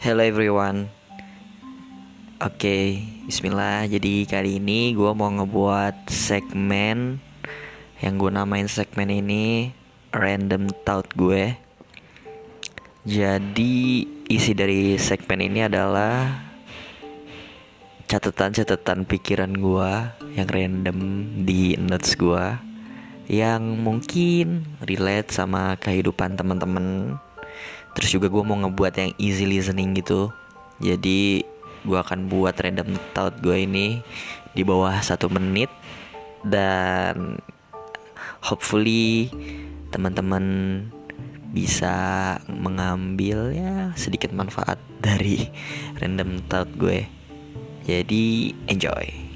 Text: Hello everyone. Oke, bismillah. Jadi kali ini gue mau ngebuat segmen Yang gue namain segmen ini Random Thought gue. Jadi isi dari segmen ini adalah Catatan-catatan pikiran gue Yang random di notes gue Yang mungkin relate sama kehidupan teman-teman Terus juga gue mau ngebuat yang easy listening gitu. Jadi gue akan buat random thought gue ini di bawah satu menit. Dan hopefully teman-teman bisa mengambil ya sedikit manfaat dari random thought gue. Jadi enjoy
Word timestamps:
Hello 0.00 0.24
everyone. 0.24 0.88
Oke, 2.40 3.04
bismillah. 3.28 3.84
Jadi 3.84 4.24
kali 4.24 4.56
ini 4.56 4.96
gue 4.96 5.12
mau 5.12 5.28
ngebuat 5.28 6.08
segmen 6.08 7.20
Yang 8.00 8.14
gue 8.16 8.30
namain 8.32 8.64
segmen 8.64 9.12
ini 9.12 9.76
Random 10.08 10.72
Thought 10.88 11.12
gue. 11.12 11.52
Jadi 13.04 14.08
isi 14.24 14.56
dari 14.56 14.96
segmen 14.96 15.44
ini 15.44 15.68
adalah 15.68 16.48
Catatan-catatan 18.08 19.04
pikiran 19.04 19.52
gue 19.52 19.92
Yang 20.32 20.48
random 20.48 20.98
di 21.44 21.76
notes 21.76 22.16
gue 22.16 22.56
Yang 23.28 23.62
mungkin 23.76 24.64
relate 24.80 25.28
sama 25.28 25.76
kehidupan 25.76 26.40
teman-teman 26.40 27.20
Terus 27.96 28.10
juga 28.14 28.30
gue 28.30 28.42
mau 28.42 28.58
ngebuat 28.58 28.94
yang 28.98 29.12
easy 29.18 29.46
listening 29.46 29.96
gitu. 29.98 30.30
Jadi 30.78 31.44
gue 31.84 31.98
akan 31.98 32.28
buat 32.28 32.54
random 32.56 32.96
thought 33.16 33.40
gue 33.40 33.64
ini 33.64 34.00
di 34.52 34.62
bawah 34.62 34.94
satu 35.00 35.26
menit. 35.30 35.70
Dan 36.40 37.36
hopefully 38.40 39.28
teman-teman 39.92 40.44
bisa 41.50 42.38
mengambil 42.46 43.50
ya 43.50 43.90
sedikit 43.98 44.30
manfaat 44.30 44.78
dari 45.02 45.50
random 46.00 46.42
thought 46.46 46.70
gue. 46.78 47.06
Jadi 47.84 48.54
enjoy 48.68 49.29